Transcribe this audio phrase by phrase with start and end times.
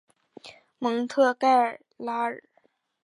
[0.79, 2.41] 蒙特盖拉尔。